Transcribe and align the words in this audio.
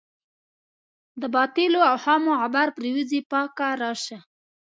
د 1.21 1.23
باطلو 1.35 1.79
اوهامو 1.91 2.31
غبار 2.41 2.67
پرېوځي 2.77 3.19
پاکه 3.31 3.67
راشه. 3.81 4.19